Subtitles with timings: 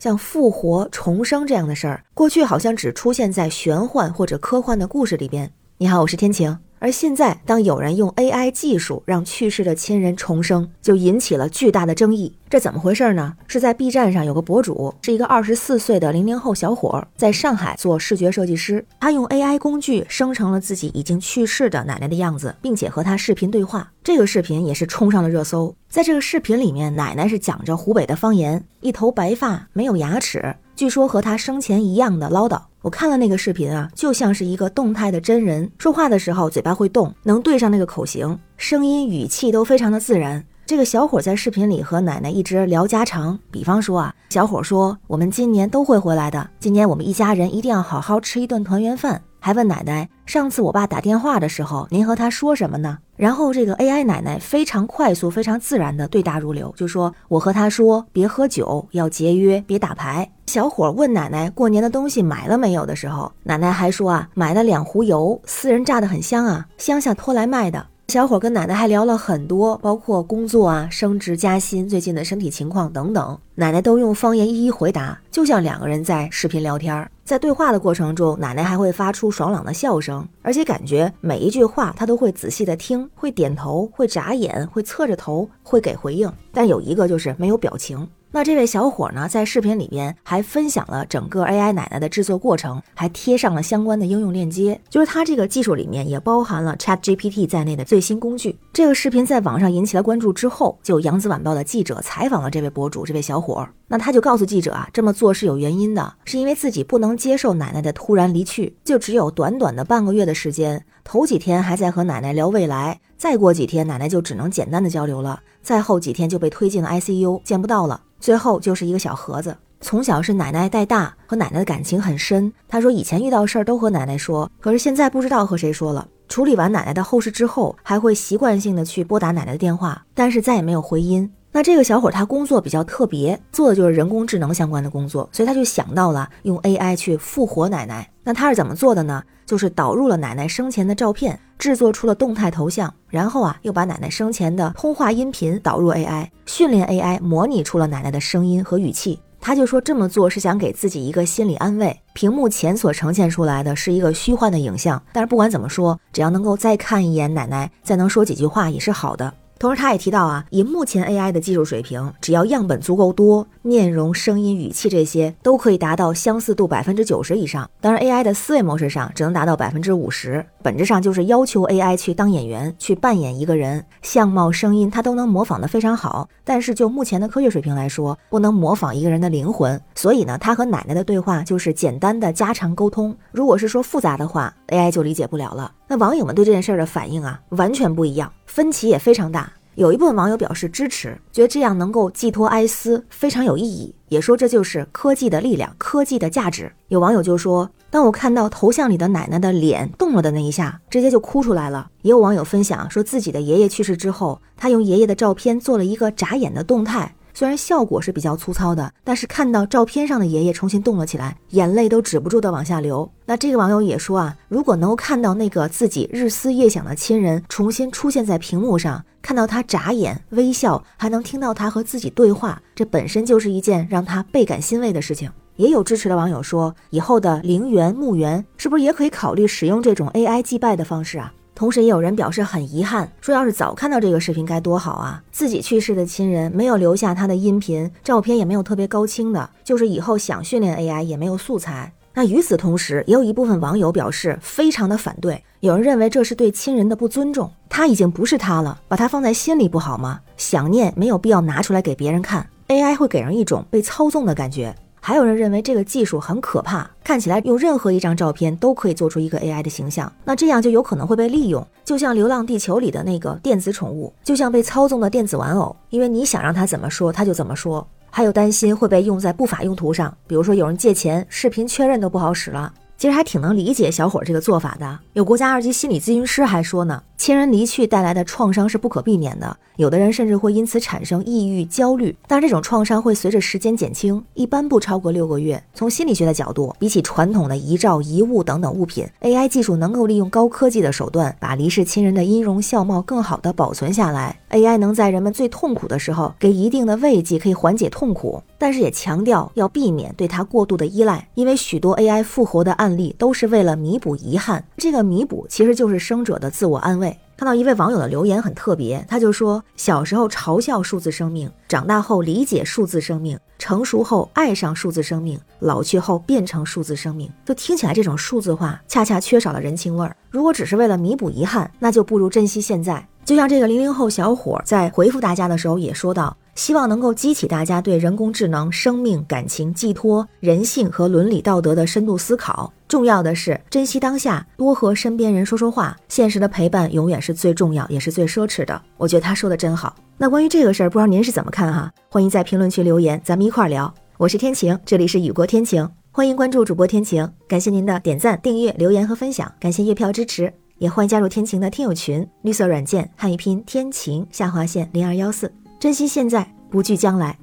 [0.00, 5.52] 像复活、重生这样的事儿，过去好像只出现在玄幻或者科幻的故事里边。
[5.76, 6.58] 你好，我是天晴。
[6.80, 12.34] 而现在，当有人用 AI 技术让去世的亲人重生，就引起了巨大的争议。
[12.48, 13.36] 这怎么回事呢？
[13.46, 18.84] 是在 B 站上有个博主，是一个二十四岁的零零后小伙，在上海做视觉设计师。
[18.98, 23.92] 他用 AI 工具生成了自己已经去世的奶奶的样子，并且和他视频对话。
[24.02, 25.76] 这个视频也是冲上了热搜。
[25.90, 32.62] 在这个视频里面，奶奶是讲着湖北的方言，一头白发，没有牙齿，据说和他生前一样的唠叨。
[32.82, 40.42] 我看了那个视频啊，就像是一个动态的真人，说话的时候嘴巴会动，能对上那个口型，声音语气都非常的自然。
[40.64, 49.20] 这个小伙在视频里和奶奶一直聊家常，比方说啊，小伙说我们今年都会回来的，今年我们一家人一定要好好吃一顿团圆饭。
[49.42, 52.98] 还问奶奶，上次我爸打电话的时候，您和他说什么呢？
[53.20, 67.86] 然后这个 AI 奶奶非常快速、非常自然的对答如流，就说：“我和他说，别喝酒，要节约，别打牌。”小伙问奶奶过年的东西买了没有的时候，奶奶还说啊，买了两壶油，私人榨的很香啊，乡下拖来卖的。
[68.10, 73.38] 小伙跟奶奶还聊了很多，包括工作啊、升职加薪、最近的身体情况等等。
[73.54, 77.08] 奶奶都用方言一一回答，就像两个人在视频聊天。
[77.24, 86.28] 在对话的过程中，奶奶还会发出爽朗的笑声，而且感觉每一句话她都会仔细的听，会点头，会眨眼，会侧着头，会给回应。
[86.52, 88.08] 但有一个就是没有表情。
[88.32, 94.80] 那这位小伙呢，在视频里边还分享了整个 AI 奶奶的制作过程，还贴上了相关的应用链接。
[94.88, 98.56] 就是它这个技术里面也包含了 ChatGPT 在内的最新工具。
[98.72, 103.68] 这个视频在网上引起了关注之后，就扬子晚报的记者采访了这位博主，这位小伙。
[103.88, 110.84] 那他就告诉记者啊，这么做是有原因的，是因为自己不能接受奶奶的突然离去，就只有短短的半个月的时间。
[111.02, 118.00] 头几天还在和奶奶聊未来，再过几天奶奶就只能简单的交流了，再后几天就被推进了 ICU，见不到了。
[118.20, 119.56] 最后就是一个小盒子。
[119.80, 122.52] 从小是奶奶带大，和奶奶的感情很深。
[122.68, 126.06] 他说以前遇到事儿都和奶奶说，可是现在不知道和谁说了。
[126.28, 131.32] 处理完奶奶的后事之后，还会习惯性的去拨打奶奶的电话，但是再也没有回音。
[131.52, 138.08] 那这个小伙他工作比较特别，做的就是人工智能相关的工作，所以他就想到了用 AI 去复活奶奶。
[138.22, 139.22] 那他是怎么做的呢？
[139.44, 149.18] 就是导入了奶奶生前的照片，制作出了动态头像，然后啊，又把奶奶生前的通话音频导入 AI，训练 AI 模拟出了奶奶的声音和语气。
[149.40, 151.98] 他就说这么做是想给自己一个心理安慰。
[152.12, 159.32] 屏幕前所呈现出来的是一个虚幻的影像，但是不管怎么说，只要能够再看一眼奶奶，再能说几句话也是好的。
[159.60, 167.68] 同时，他也提到啊，以目前 AI 的技术水平，只要样本足够多，面容、声音、语气这些都可以达到相似度百分之九十以上。
[167.78, 176.26] 当然，AI 的思维模式上只能达到百分之五十，本质上就是要求 AI 去当演员，去扮演一个人，相貌、声音它都能模仿的非常好。
[176.42, 179.78] 但是就目前的科学水平来说，不能模仿一个人的灵魂。
[179.94, 183.14] 所以呢，他和奶奶的对话就是简单的家常沟通。
[183.30, 185.70] 如果是说复杂的话，AI 就理解不了了。
[185.90, 189.52] 那网友们对这件事的反应啊，完全不一样，分歧也非常大。
[189.74, 193.92] 有一部分网友表示支持，觉得这样能够寄托哀思，非常有意义。
[194.06, 196.72] 也说这就是科技的力量，科技的价值。
[196.86, 201.90] 有网友就说，当我看到头像里的奶奶的脸动了的那一下，直接就哭出来了。
[202.02, 207.12] 也有网友分享说，自己的爷爷去世之后，他用爷爷的照片做了一个眨眼的动态。
[207.32, 213.10] 虽然效果是比较粗糙的，但是看到照片上的爷爷重新动了起来，眼泪都止不住的往下流。
[213.26, 225.30] 那这个网友也说啊，如果能够看到那个自己日思夜想的亲人重新出现在屏幕上，看到他眨眼微笑，还能听到他和自己对话，这本身就是一件让他倍感欣慰的事情。
[225.56, 231.32] 也有支持的网友说，以后的陵园墓园是不是也可以考虑使用这种 AI 祭拜的方式啊？
[231.60, 235.22] 同时，也有人表示很遗憾，说要是早看到这个视频该多好啊！
[235.30, 241.92] 自己去世的亲人没有留下他的音频、照片，也没有特别高清的，就是以后想训练 AI 也没有素材。
[242.14, 250.18] 那与此同时，也有一部分网友表示非常的反对，有人认为这是对亲人的不尊重，他已经不是他了，把他放在心里不好吗？
[250.38, 254.74] 想念没有必要拿出来给别人看，AI 会给人一种被操纵的感觉。
[255.00, 267.86] 还有人认为这个技术很可怕，看起来用任何一张照片都可以做出一个 AI 的形象，那这样就有可能会被利用，就像《流浪地球》里的那个电子宠物，就像被操纵的电子玩偶，因为你想让它怎么说，它就怎么说。
[268.10, 272.72] 还有担心会被用在不法用途上，比如说有人借钱，视频确认都不好使了。
[272.98, 274.98] 其实还挺能理解小伙这个做法的。
[275.14, 282.16] 有国家二级心理咨询师还说呢，亲人离去带来的创伤是不可避免的，有的人甚至会因此产生抑郁、焦虑。
[282.26, 285.62] 但这种创伤会随着时间减轻，一般不超过六个月。
[285.74, 294.40] 从心理学的角度，比起传统的遗照、遗物等等物品，AI 技术能够利用高科技的手段，把离世亲人的音容笑貌更好的保存下来。
[294.48, 304.64] AI 能在人们最痛苦的时候给一定的慰藉，可以缓解痛苦，但是也强调要避免对它过度的依赖，因为许多 AI 复活的案例都是为了弥补遗憾。
[304.78, 307.09] 这个弥补其实就是生者的自我安慰。
[307.40, 317.32] 看到一位网友的留言很特别，他就说：小时候嘲笑数字生命，长大后理解数字生命，成熟后爱上数字生命，老去后变成数字生命。
[317.46, 320.14] 就听起来这种数字化恰恰缺少了人情味儿。
[320.28, 323.08] 如果只是为了弥补遗憾，那就不如珍惜现在。
[323.24, 326.36] 就像这个零零后小伙在回复大家的时候也说到。
[326.56, 332.70] 希望能够激起大家对人工智能、生命、感情、寄托、人性和伦理道德的深度思考。
[332.90, 335.96] 重要的是珍惜当下，多和身边人说说话。
[336.08, 338.82] 现实的陪伴永远是最重要，也是最奢侈的。
[338.96, 339.94] 我觉得他说的真好。
[340.18, 341.88] 那关于这个事儿，不知道您是怎么看哈？
[342.08, 343.94] 欢迎在评论区留言，咱们一块儿聊。
[344.16, 347.30] 我是天晴，这里是雨过天晴，欢迎关注主播天晴。
[347.46, 352.26] 感谢您的点赞、订阅、留言和分享，感谢月票支持，也欢迎加入天晴的听友群。
[352.42, 355.52] 绿色软件汉语拼天晴下划线零二幺四。
[355.78, 357.38] 珍惜现在，不惧将来。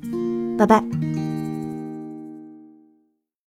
[0.57, 0.83] 拜拜。